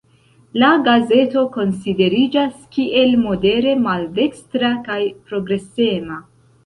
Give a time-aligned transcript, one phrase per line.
[0.61, 6.19] La gazeto konsideriĝas kiel modere maldekstra kaj progresema.